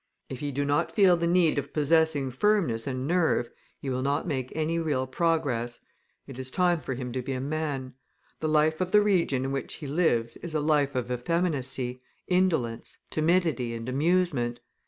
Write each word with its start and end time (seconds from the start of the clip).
If 0.29 0.39
he 0.39 0.51
do 0.51 0.65
not 0.65 0.91
feel 0.91 1.15
the 1.15 1.27
need 1.27 1.59
of 1.59 1.73
possessing 1.73 2.31
firmness 2.31 2.87
and 2.87 3.05
nerve, 3.07 3.51
he 3.79 3.87
will 3.91 4.01
not 4.01 4.25
make 4.25 4.51
any 4.55 4.79
real 4.79 5.05
progress; 5.05 5.79
it 6.25 6.39
is 6.39 6.49
time 6.49 6.81
for 6.81 6.95
him 6.95 7.11
to 7.11 7.21
be 7.21 7.33
a 7.33 7.39
man. 7.39 7.93
The 8.39 8.47
life 8.49 8.81
of 8.81 8.91
the 8.93 9.01
region 9.03 9.45
in 9.45 9.51
which 9.51 9.75
he 9.75 9.85
lives 9.85 10.37
is 10.37 10.55
a 10.55 10.59
life 10.59 10.95
of 10.95 11.11
effeminacy, 11.11 12.01
indolence, 12.27 12.97
timidity, 13.11 13.75
and 13.75 13.87
amusement. 13.87 14.59